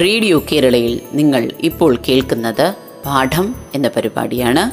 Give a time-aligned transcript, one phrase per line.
[0.00, 2.74] Radio കേരളയിൽ നിങ്ങൾ ഇപ്പോൾ കേൾക്കുന്നത്
[3.06, 4.70] പാഠം എന്ന പരിപാടിയാണ്.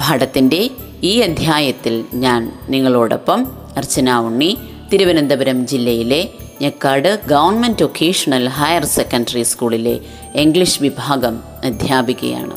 [0.00, 0.70] പാഠത്തിന്റെ
[1.02, 4.58] ഈ അധ്യായത്തിൽ ഞാൻ നിങ്ങളോടൊപ്പം അർച്ചന ഉണ്ണി
[4.92, 6.28] തിരുവനന്തപുരം ജില്ലയിലെ
[6.60, 10.00] Njekkad government vocational higher secondary സ്കൂളിലെ
[10.34, 12.54] ഇംഗ്ലീഷ് വിഭാഗം അധ്യാപികയാണ്.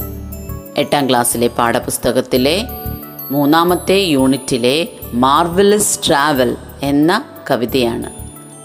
[0.77, 2.63] എട്ടാം ക്ലാസ്സിലെ പാഠപുസ്തകത്തിലെ
[3.31, 8.09] മൂന്നാമത്തെ യൂണിറ്റിലെ മാർവലസ് ട്രാവൽ എന്ന കവിതയാണ്.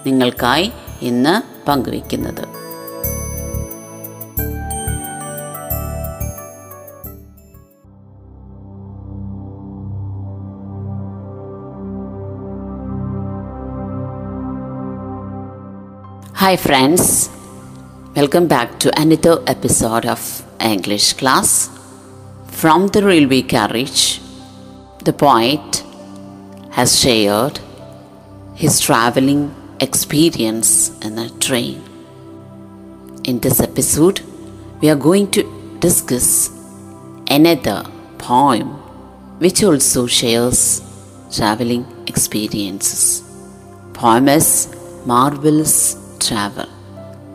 [0.06, 0.70] നിങ്ങൾക്കായി
[1.02, 2.45] ഇന്ന് പങ്കുവയ്ക്കുന്നത്
[16.45, 17.29] Hi friends,
[18.15, 20.21] welcome back to another episode of
[20.59, 21.69] English class.
[22.59, 24.21] From the railway carriage,
[25.07, 25.83] the poet
[26.77, 27.55] has shared
[28.53, 29.41] his traveling
[29.80, 31.82] experience in a train.
[33.24, 34.20] In this episode,
[34.80, 35.42] we are going to
[35.78, 36.50] discuss
[37.30, 37.84] another
[38.18, 38.68] poem
[39.38, 40.82] which also shares
[41.32, 43.24] traveling experiences.
[43.94, 44.46] Poem is
[45.06, 45.74] Marvelous
[46.18, 46.68] Travel.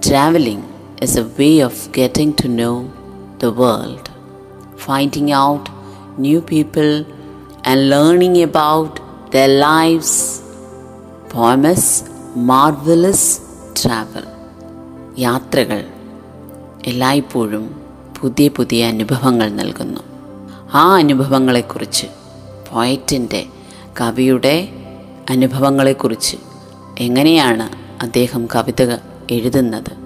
[0.02, 0.63] Traveling
[1.02, 2.91] is a way of getting to know
[3.39, 4.11] the world,
[4.77, 5.69] finding out
[6.19, 7.05] new people,
[7.63, 10.43] and learning about their lives.
[11.30, 12.07] Poem is
[12.39, 13.41] Marvelous
[13.81, 14.23] travel
[15.19, 15.86] യാത്രകൾ
[16.86, 17.81] എല്ലായ്പ്പോഴും
[18.22, 20.02] പുതിയ പുതിയ അനുഭവങ്ങൾ നൽകുന്നു.
[20.73, 22.08] ആ അനുഭവങ്ങളെക്കുറിച്ച്
[22.72, 23.45] പോയറ്റിന്റെ
[24.02, 24.70] കവിയുടെ
[25.30, 26.37] അനുഭവങ്ങളെക്കുറിച്ച്
[26.99, 27.70] എങ്ങനെയാണ്
[28.04, 28.98] അദ്ദേഹം കവിത
[29.32, 29.98] എഴുതുന്നത്?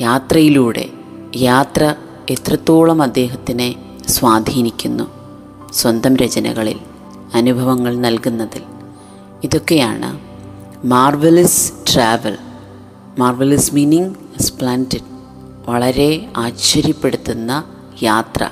[0.00, 0.88] യാത്രയിലൂടെ
[1.36, 1.94] യാത്ര
[2.30, 3.74] എത്രത്തോളം അദ്ദേഹത്തിനെ
[4.08, 5.04] സ്വാധീനിക്കുന്നു?
[5.72, 6.80] സ്വന്തം രചനകളിൽ
[7.34, 8.62] അനുഭവങ്ങൾ നൽകുന്നതിൽ
[9.44, 10.23] ഇതൊക്കെയാണ്
[10.84, 12.38] marvelous travel
[13.18, 15.08] marvelous meaning splendid
[15.66, 17.64] വളരെ ആശ്ചര്യപ്പെടുത്തുന്ന
[18.02, 18.48] യാത്ര.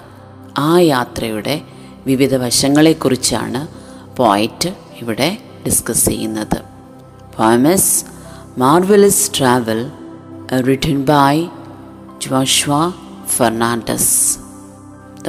[0.59, 1.63] ആ യാത്രയുടെ
[2.07, 3.69] വിവിധ വശങ്ങളെക്കുറിച്ചാണ്
[4.17, 6.63] പോയിറ്റ് ഇവിടെ ഡിസ്കസ് ചെയ്യുന്നത്.
[7.39, 8.05] Poem is
[8.59, 9.91] marvelous travel
[10.61, 11.47] written by
[12.19, 12.91] Joshua
[13.27, 14.39] Fernandes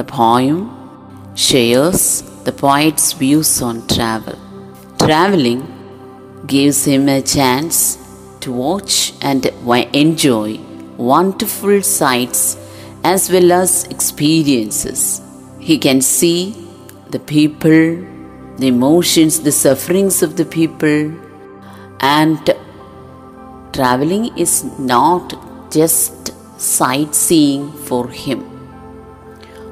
[0.00, 0.70] poem
[1.34, 4.36] shares the poet's views on travel
[5.04, 5.73] travelling
[6.46, 7.98] gives him a chance
[8.40, 9.46] to watch and
[10.04, 10.58] enjoy
[10.96, 12.56] wonderful sights
[13.02, 15.22] as well as experiences.
[15.58, 16.54] He can see
[17.10, 18.04] the people,
[18.58, 21.12] the emotions, the sufferings of the people,
[22.00, 22.54] and
[23.72, 25.34] traveling is not
[25.70, 28.40] just sightseeing for him.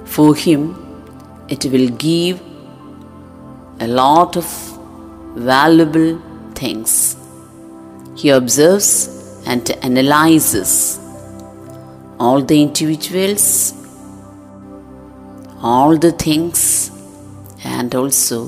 [0.05, 0.63] For him,
[1.49, 2.41] it will give
[3.81, 4.47] a lot of
[5.37, 6.21] valuable
[6.63, 6.93] things.
[8.21, 8.91] He observes
[9.53, 10.73] and analyzes
[12.25, 13.47] all the individuals,
[15.71, 16.61] all the things,
[17.77, 18.39] and also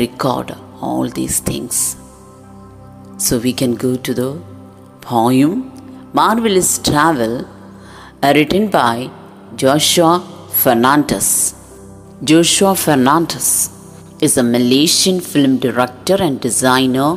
[0.00, 0.50] record
[0.80, 1.96] all these things.
[3.24, 4.30] So we can go to the
[5.00, 5.52] poem
[6.18, 7.34] Marvelous Travel,
[8.22, 9.10] uh, written by
[9.62, 10.12] Joshua
[10.62, 11.54] Fernandez.
[12.30, 13.48] Joshua Fernandez
[14.26, 17.10] is a Malaysian film director and designer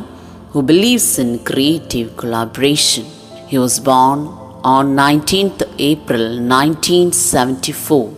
[0.52, 3.04] who believes in creative collaboration.
[3.50, 4.20] He was born
[4.64, 8.12] on 19th April 1974.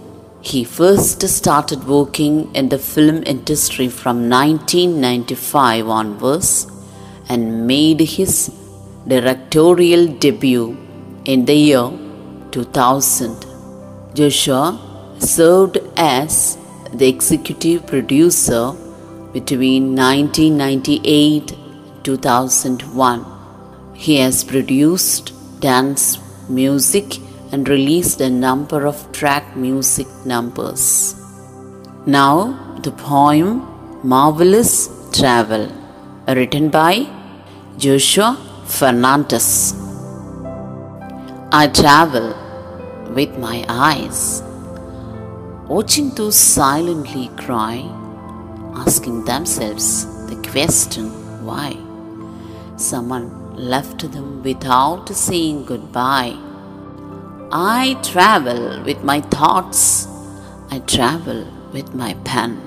[0.50, 6.66] He first started working in the film industry from 1995 onwards
[7.28, 8.50] and made his
[9.06, 10.76] directorial debut
[11.25, 11.87] in the year
[12.50, 13.47] 2000.
[14.15, 14.66] Joshua
[15.18, 16.59] served as
[16.92, 18.72] the executive producer
[19.33, 21.61] between 1998
[22.03, 23.25] 2001.
[23.95, 26.19] He has produced dance
[26.49, 27.19] music
[27.53, 31.15] and released a number of track music numbers.
[32.07, 33.69] Now, the poem
[34.03, 35.71] Marvelous Travel,
[36.27, 37.07] written by
[37.77, 39.75] Joshua Fernandez.
[41.53, 42.34] I travel
[43.15, 44.43] with my eyes,
[45.69, 47.77] watching those silently cry,
[48.75, 51.07] asking themselves the question
[51.45, 51.91] why.
[52.77, 56.36] Someone left them without saying goodbye.
[57.53, 60.09] I travel with my thoughts,
[60.71, 62.60] I travel with my pen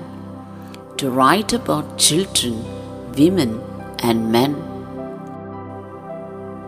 [0.96, 2.64] to write about children,
[3.14, 3.60] women,
[3.98, 4.54] and men.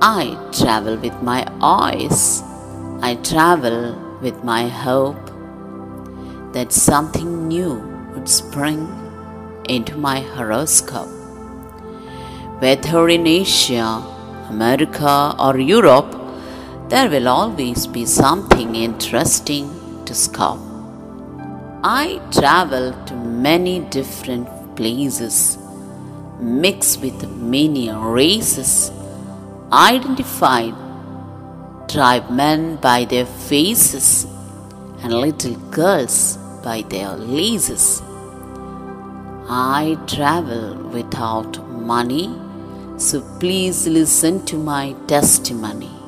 [0.03, 2.43] I travel with my eyes,
[3.01, 5.31] I travel with my hope
[6.53, 7.75] that something new
[8.15, 8.89] would spring
[9.69, 11.18] into my horoscope.
[12.61, 14.03] Whether in Asia,
[14.51, 16.13] America, or Europe,
[16.89, 19.69] there will always be something interesting
[20.07, 20.59] to scout.
[21.85, 25.57] I travel to many different places,
[26.41, 28.91] mixed with many races,
[29.73, 30.75] identified
[31.87, 34.27] tribemen by their faces,
[35.03, 38.03] and little girls by their laces.
[39.49, 42.29] I travel without money,
[42.99, 45.99] so please listen to my testimony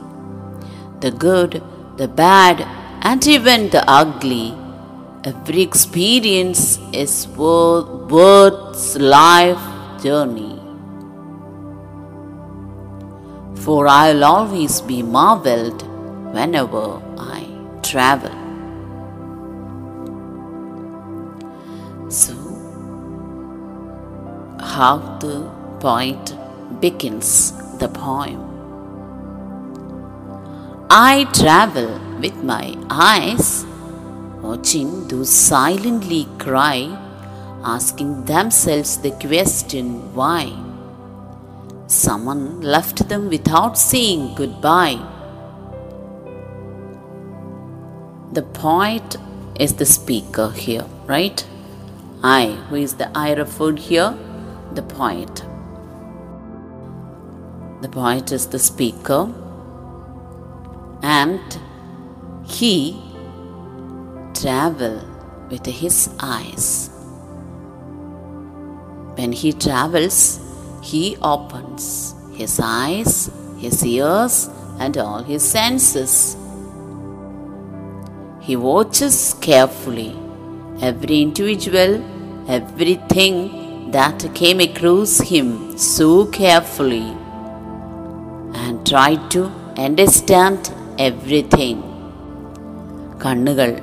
[1.00, 1.62] the good,
[1.96, 2.60] the bad,
[3.02, 4.54] and even the ugly.
[5.24, 9.62] Every experience is worth, worth's life
[10.02, 10.58] journey.
[13.54, 15.82] For I'll always be marveled
[16.34, 17.46] whenever I
[17.82, 18.36] travel.
[22.10, 22.34] So,
[24.58, 25.50] how the
[25.80, 26.39] poet
[26.78, 28.46] begins the poem.
[30.90, 33.64] I travel with my eyes,
[34.42, 36.96] watching those silently cry,
[37.64, 40.52] asking themselves the question why.
[41.86, 45.00] Someone left them without saying goodbye.
[48.32, 49.16] The poet
[49.58, 51.44] is the speaker here, right?
[52.22, 54.14] I, who is the I referred here?
[54.74, 55.49] The poet.
[57.80, 59.32] The poet is the speaker.
[61.02, 61.58] And
[62.44, 63.00] he
[64.34, 65.00] travel
[65.50, 66.90] with his eyes.
[69.16, 70.40] When he travels
[70.82, 73.30] he opens his eyes
[73.60, 74.48] his ears
[74.78, 76.36] and all his senses.
[78.40, 80.16] He watches carefully
[80.80, 82.02] every individual
[82.48, 87.16] everything that came across him so carefully
[88.70, 89.40] and try to
[89.78, 91.82] understand everything
[93.24, 93.82] കണ്ണുകൾ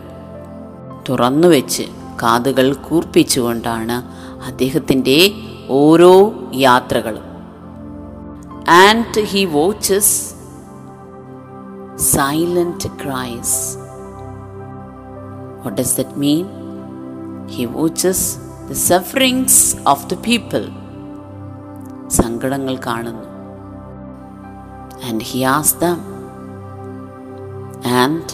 [1.10, 1.84] തുറന്നു വെച്ച്
[2.24, 3.98] കാതുകൾ കൂർപ്പിച്ചുകൊണ്ടാണ്
[4.46, 5.32] അദ്ദേഹത്തിന്റെ
[5.70, 7.26] ഓരോ യാത്രകളും.
[8.70, 10.36] And he watches
[11.98, 13.78] silent cries
[15.64, 16.46] what does that mean
[17.48, 18.38] he watches
[18.70, 20.70] the sufferings of the people
[22.08, 23.27] സങ്കടങ്ങൾ കാണുന്നു.
[25.02, 26.00] and he asked them.
[27.84, 28.26] And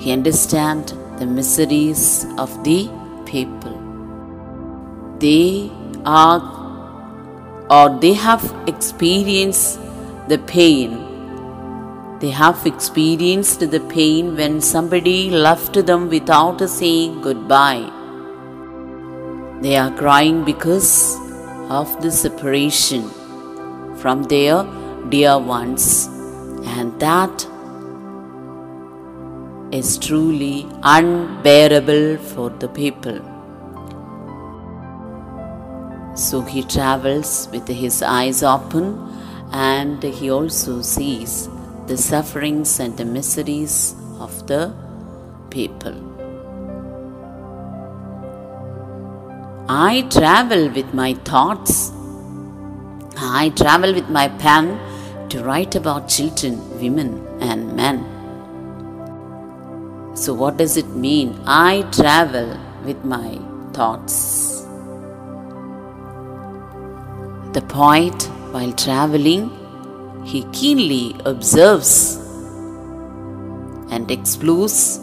[0.00, 2.90] he understand the miseries of the
[3.24, 3.76] people.
[5.18, 5.70] They
[6.04, 6.40] are
[7.68, 9.80] or they have experienced
[10.28, 11.02] the pain.
[12.20, 17.90] They have experienced the pain when somebody left them without saying goodbye.
[19.60, 21.16] They are crying because
[21.68, 23.10] of the separation
[24.06, 24.58] from their
[25.12, 25.84] dear ones
[26.72, 27.44] and that
[29.78, 33.18] is truly unbearable for the people.
[36.14, 38.86] So he travels with his eyes open
[39.50, 41.48] and he also sees
[41.88, 44.72] the sufferings and the miseries of the
[45.50, 45.98] people.
[49.68, 51.95] I travel with my thoughts.
[53.18, 54.78] I travel with my pen
[55.30, 58.04] to write about children, women, and men.
[60.14, 61.40] So, what does it mean?
[61.46, 63.38] I travel with my
[63.72, 64.66] thoughts.
[67.52, 69.50] The poet, while traveling,
[70.24, 72.16] he keenly observes
[73.90, 75.00] and explores,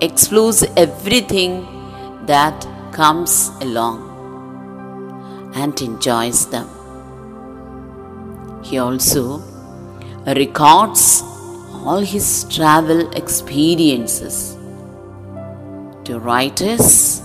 [0.00, 1.66] explores everything
[2.26, 4.10] that comes along
[5.54, 6.68] and enjoys them.
[8.72, 9.42] He also
[10.26, 11.22] records
[11.84, 14.56] all his travel experiences
[16.04, 17.20] to write his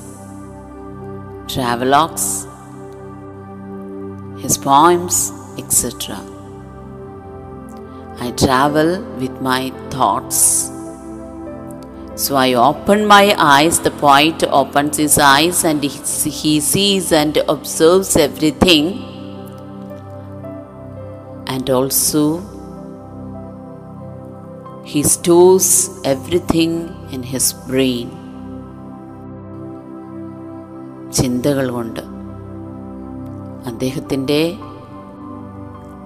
[1.54, 2.26] travelogues,
[4.42, 6.20] his poems, etc.
[8.20, 10.70] I travel with my thoughts.
[12.16, 15.98] So I open my eyes, the poet opens his eyes and he,
[16.30, 19.07] he sees and observes everything
[21.58, 22.22] and also
[24.86, 25.70] he stores
[26.06, 28.08] everything in his brain
[31.12, 32.00] ചിന്തകൾ കൊണ്ട്.
[33.66, 34.58] അദ്ദേഹത്തിന്റെ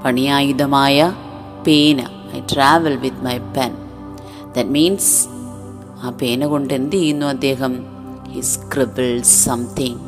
[0.05, 1.15] പണിയായുധമായ
[1.67, 2.00] പേന
[2.36, 3.75] I travel with my pen
[4.58, 5.27] that means
[6.03, 7.74] ആ പേന കൊണ്ട് എന്ത് ചെയ്യുന്നു അദ്ദേഹം?
[8.29, 10.00] He scribbles something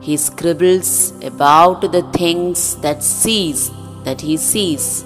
[0.00, 3.70] he scribbles about the things that sees
[4.06, 5.04] that he sees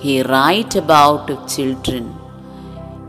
[0.00, 2.12] he write about children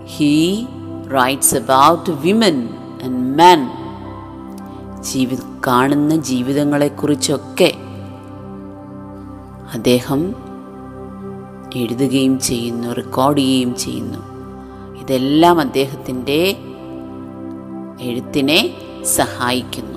[0.05, 0.65] he
[1.13, 2.69] writes about women
[3.03, 3.61] and men
[5.01, 5.37] ജീവി
[5.67, 7.73] കാണുന്ന ജീവിതങ്ങളെക്കുറിച്ചൊക്കെ
[9.73, 10.35] അദ്ദേഹം
[11.75, 14.19] എഴുതുകയും ചെയ്യുന്നു റെക്കോർഡ് ചെയ്യുകയും ചെയ്യുന്നു.
[14.99, 16.57] ഇതെല്ലാം അദ്ദേഹത്തിന്റെ
[18.01, 18.73] എഴുത്തിനെ
[19.03, 19.96] സഹായിക്കുന്നു.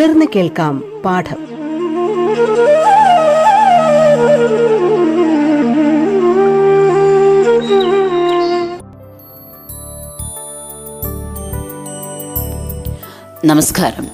[0.00, 1.36] തുടർന്ന് കേൾക്കാം പാഠം.
[13.44, 14.08] നമസ്കാരം.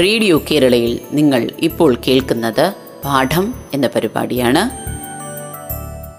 [0.00, 2.74] റേഡിയോ കേരളയിൽ നിങ്ങൾ ഇപ്പോൾ കേൾക്കുന്നത്
[3.04, 4.70] പാഠം എന്ന പരിപാടിയാണ്.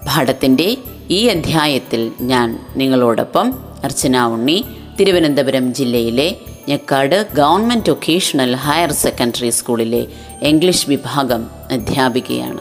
[0.06, 0.76] പാഠത്തിന്റെ
[1.10, 3.54] ഈ അധ്യായത്തിൽ ഞാൻ നിങ്ങളോടൊപ്പം
[3.84, 4.64] അർച്ചന ഉണ്ണി
[5.00, 6.36] തിരുവനന്തപുരം ജില്ലയിലെ
[6.68, 10.06] Njekkad government vocational higher secondary സ്കൂളിലെ
[10.42, 12.60] ഇംഗ്ലീഷ് വിഭാഗം അധ്യാപികയാണ്.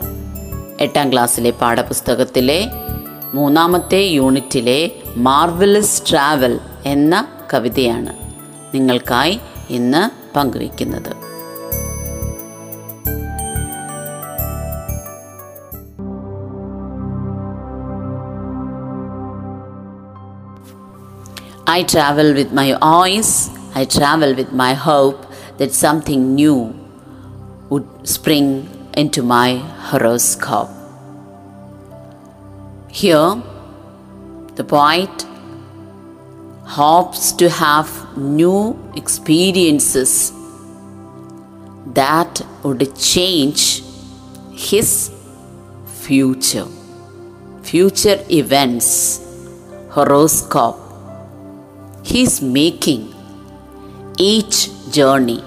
[0.80, 2.72] എട്ടാം ക്ലാസ്സിലെ പാഠപുസ്തകത്തിലെ
[3.34, 8.16] മൂന്നാമത്തെ യൂണിറ്റിലെ മാർവലസ് ട്രാവൽ എന്ന കവിതയാണ്
[8.76, 11.26] നിങ്ങൾക്കായി ഇന്ന് പങ്കുവയ്ക്കുന്നത്.
[21.68, 22.70] I travel with my
[23.04, 23.30] eyes,
[23.78, 25.26] I travel with my hope
[25.58, 26.74] that something new
[27.70, 29.56] would spring into my
[29.90, 30.70] horoscope.
[32.90, 33.36] Here,
[34.56, 35.26] the poet
[36.64, 40.32] hopes to have new experiences
[41.88, 43.84] that would change
[44.54, 45.12] his
[45.86, 46.68] future,
[47.62, 49.20] future events,
[49.90, 50.80] horoscope.
[52.04, 53.15] He is making
[54.19, 55.43] each journey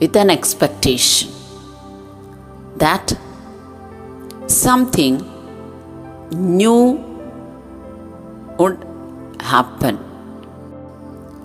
[0.00, 1.30] with an expectation
[2.76, 3.16] that
[4.46, 5.14] something
[6.30, 6.80] new
[8.58, 8.84] would
[9.40, 9.96] happen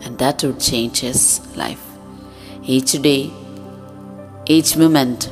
[0.04, 1.22] and that would change his
[1.56, 1.86] life.
[2.64, 3.32] Each day,
[4.46, 5.32] each moment,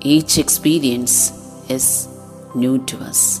[0.00, 1.32] each experience
[1.68, 2.08] is
[2.54, 3.40] new to us.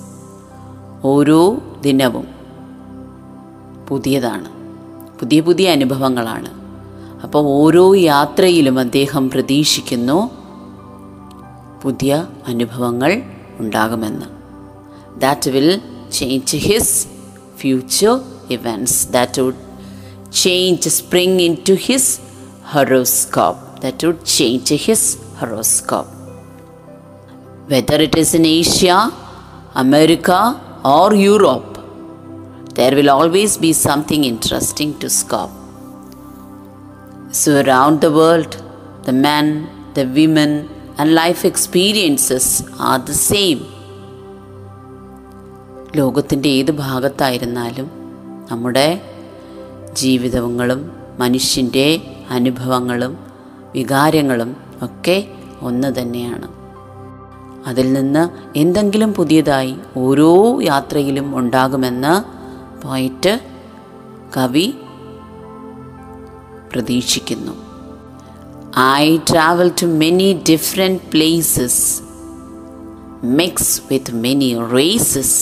[1.04, 1.40] ഓരോ
[1.82, 2.28] ദിനവും
[3.88, 4.51] പുതിയതാണ്
[5.23, 6.49] പുതിയ പുതിയ അനുഭവങ്ങളാണ്.
[7.23, 10.17] അപ്പോൾ ഓരോ യാത്രയിലും അദ്ദേഹം പ്രതീക്ഷിക്കുന്നു
[11.83, 13.11] പുതിയ അനുഭവങ്ങൾ
[13.59, 14.25] ഉണ്ടാകുമെന്ന്.
[15.19, 17.07] That will change his
[17.57, 18.13] future
[18.49, 19.61] events that would
[20.41, 22.19] change spring in to his
[22.73, 26.11] horoscope that would change his horoscope
[27.73, 29.11] whether it is in Asia
[29.75, 30.31] America
[30.85, 31.72] or Europe
[32.73, 35.51] there will always be something interesting to scope.
[37.31, 38.53] So, around the world,
[39.03, 39.47] the men,
[39.93, 42.47] the women, and life experiences
[42.79, 43.61] are the same.
[45.95, 47.87] ലോകത്തിന്റെ ഏത് ഭാഗത്തായിരുന്നാലും
[48.51, 48.87] നമ്മുടെ
[49.93, 51.87] ജീവിതങ്ങളും മനുഷ്യന്റെ
[52.29, 53.13] അനുഭവങ്ങളും
[53.73, 54.51] വികാരങ്ങളും
[54.81, 55.17] ഒക്കെ
[55.61, 56.47] ഒന്ന് തന്നെയാണ്
[57.67, 58.23] അതിൽ നിന്ന്
[58.59, 62.13] എന്തെങ്കിലും പുതിയതായി ഓരോ യാത്രയിലും ഉണ്ടാകുമെന്ന്
[62.82, 63.32] പോയിട്ട്
[64.36, 64.66] കവി
[66.72, 67.54] പ്രതീക്ഷിക്കുന്നു
[69.00, 71.82] I travel to many different places
[73.38, 75.38] mix with many races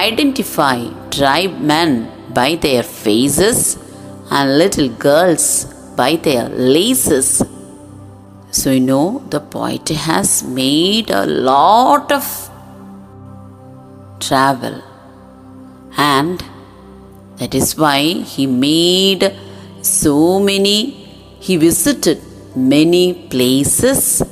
[0.00, 0.76] identify
[1.16, 1.92] tribe men
[2.38, 3.66] by there phases
[4.30, 5.50] and little girls
[5.96, 7.34] by there laces
[8.56, 12.26] So you know the poet has made a lot of
[14.20, 14.76] travel
[16.07, 16.43] and
[17.37, 17.99] that is why
[18.33, 19.35] he made
[19.81, 20.75] so many,
[21.39, 22.21] he visited
[22.55, 24.23] many places.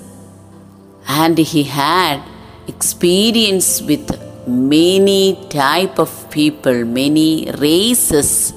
[1.08, 2.24] And he had
[2.68, 4.08] experience with
[4.48, 8.54] many type of people many races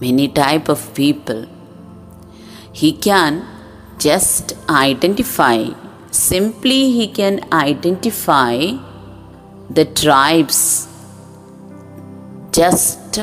[0.00, 1.46] many type of people.
[2.72, 3.46] He can
[3.98, 5.70] just identify
[6.10, 8.72] simply he can identify
[9.70, 10.88] the tribes
[12.56, 13.20] just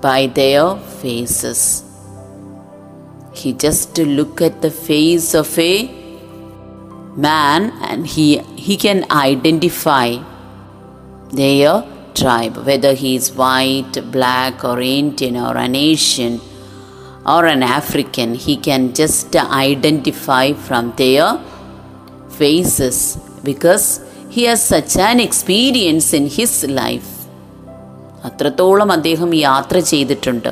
[0.00, 1.60] by their faces.
[3.34, 5.72] He just look at the face of a
[7.26, 10.08] man and he he can identify
[11.40, 11.72] their
[12.14, 16.40] tribe whether he is white black or indian or an asian
[17.26, 18.34] or an african.
[18.34, 21.40] He can just identify from their
[22.30, 27.17] faces because he has such an experience in his life
[28.28, 30.50] അത്രത്തോളം അദ്ദേഹം യാത്ര ചെയ്തിട്ടുണ്ട്.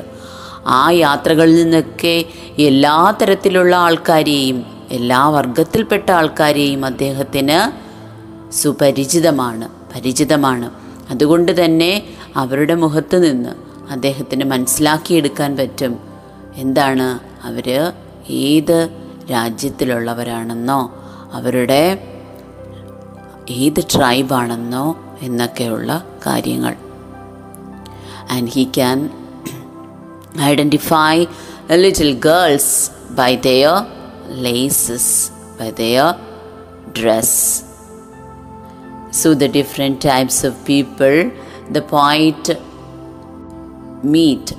[0.67, 2.25] ആ യാത്രകളിൽ നിന്നൊക്കെ
[2.59, 7.59] എല്ലാ തരത്തിലുള്ള ആൾക്കാരെയും എല്ലാ വർഗത്തിൽപ്പെട്ട ആൾക്കാരെയും അദ്ദേഹത്തിന്
[8.53, 10.71] സുപരിചിതമാണ് പരിചിതമാണ്.
[11.09, 11.91] അതുകൊണ്ട് തന്നെ
[12.35, 13.49] അവരുടെ മുഖത്ത് നിന്ന്
[13.91, 15.99] അദ്ദേഹത്തിന് മനസ്സിലാക്കിയെടുക്കാൻ പറ്റും
[16.55, 17.93] എന്താണ് അവർ
[18.29, 18.89] ഏത്
[19.31, 20.79] രാജ്യത്തിലുള്ളവരാണെന്നോ
[21.33, 21.81] അവരുടെ
[23.49, 24.85] ഏത് ട്രൈബാണെന്നോ
[25.21, 26.75] എന്നൊക്കെയുള്ള കാര്യങ്ങൾ.
[28.29, 29.11] And he can
[30.37, 31.25] identify
[31.69, 33.85] little girls by their
[34.27, 36.19] laces, by their
[36.93, 37.63] dress.
[39.11, 41.31] So, the different types of people
[41.69, 42.59] the poet
[44.03, 44.53] meet.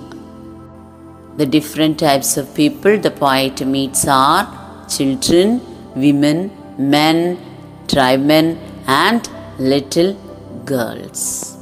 [1.36, 5.60] The different types of people the poet meets are children,
[5.94, 7.38] women, men,
[7.86, 10.14] tribemen, and little
[10.64, 11.57] girls.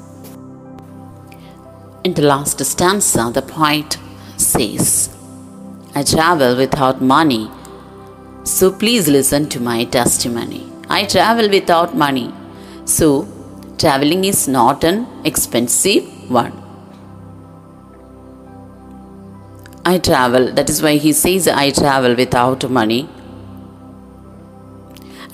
[2.06, 3.98] In the last stanza, the poet
[4.36, 5.10] says,
[5.92, 7.50] I travel without money,
[8.44, 10.70] so please listen to my testimony.
[10.88, 12.32] I travel without money,
[12.84, 13.26] so
[13.76, 16.52] traveling is not an expensive one.
[19.84, 23.08] I travel, that is why he says, I travel without money.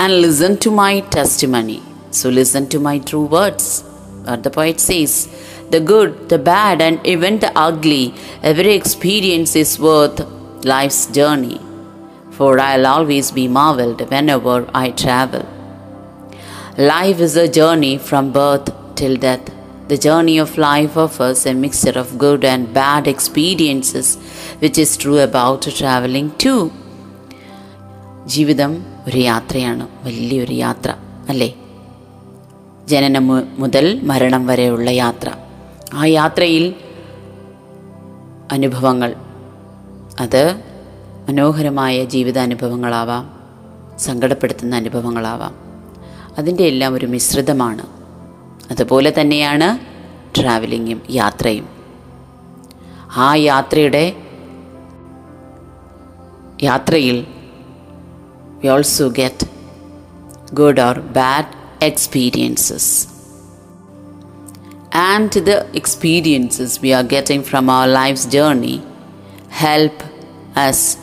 [0.01, 1.83] And listen to my testimony.
[2.13, 3.83] So listen to my true words.
[4.25, 5.29] What the poet says
[5.72, 10.20] the good, the bad, and even the ugly, every experience is worth
[10.66, 11.60] life's journey.
[12.32, 15.46] For I'll always be marveled whenever I travel.
[16.78, 19.46] Life is a journey from birth till death.
[19.88, 24.08] The journey of life offers a mixture of good and bad experiences,
[24.60, 26.60] which is true about traveling too.
[28.26, 28.72] ജീവിതം
[29.08, 30.90] ഒരു യാത്രയാണ് വലിയൊരു യാത്ര
[31.30, 31.50] അല്ലേ
[32.88, 35.30] ജനനം മു- മുതൽ മരണം വരെയുള്ള യാത്ര
[35.95, 36.75] ആ യാത്രയിൽ
[38.53, 39.15] അനുഭവങ്ങൾ.
[40.21, 40.63] അത്
[41.29, 43.43] മനോഹരമായ ജീവിതാനുഭവങ്ങളാവാം
[43.99, 45.55] സങ്കടപ്പെടുത്തുന്ന അനുഭവങ്ങളാവാം.
[46.39, 47.87] അതിന്റെ എല്ലാം ഒരു മിശ്രിതമാണ്.
[48.71, 49.79] അതുപോലെ തന്നെയാണ്
[50.41, 51.69] ട്രാവലിങ്ങും യാത്രയും.
[53.17, 54.17] ആ യാത്രയുടെ
[56.63, 57.27] യാത്രയിൽ
[58.63, 59.47] we also get
[60.55, 63.12] good or bad experiences
[64.93, 68.83] and the experiences we are getting from our life's journey
[69.49, 70.03] help
[70.55, 70.97] us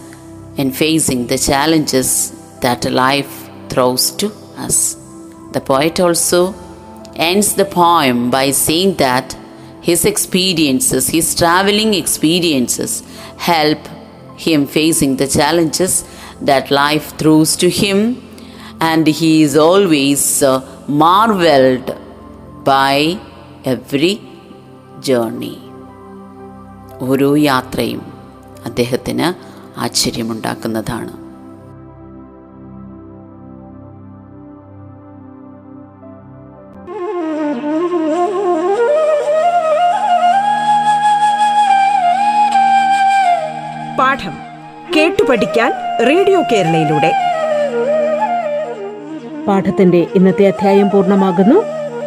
[0.58, 4.96] in facing the challenges that life throws to us.
[5.54, 6.54] The poet also
[7.16, 9.36] ends the poem by saying that
[9.82, 13.04] his experiences, his traveling experiences,
[13.38, 13.80] help
[14.38, 16.06] him facing the challenges
[16.42, 18.22] that life throws to him,
[18.80, 21.98] and he is always uh, marveled
[22.64, 23.20] by
[23.70, 24.16] every
[25.00, 25.58] journey
[27.02, 28.02] ഓരോ യാത്രയും
[28.66, 29.28] അദ്ദേഹത്തിന്
[29.80, 31.12] ആശ്ചര്യമുണ്ടാക്കുന്നതാണ്.
[44.00, 44.32] പാഠം
[44.96, 45.72] കേട്ടു പഠിക്കാൻ
[46.08, 47.12] radio കേരളയിലൂടെ.
[49.48, 51.79] പാഠത്തിന്റെ ഇന്നത്തെ അധ്യായം പൂർണമാകുന്നു.